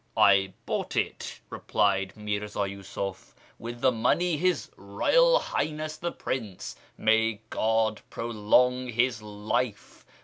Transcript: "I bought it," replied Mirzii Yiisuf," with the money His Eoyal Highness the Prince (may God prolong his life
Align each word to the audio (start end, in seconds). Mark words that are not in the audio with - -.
"I 0.17 0.51
bought 0.65 0.95
it," 0.95 1.41
replied 1.51 2.13
Mirzii 2.15 2.75
Yiisuf," 2.75 3.35
with 3.59 3.81
the 3.81 3.91
money 3.91 4.35
His 4.35 4.71
Eoyal 4.75 5.39
Highness 5.39 5.97
the 5.97 6.11
Prince 6.11 6.75
(may 6.97 7.39
God 7.51 8.01
prolong 8.09 8.87
his 8.87 9.21
life 9.21 10.03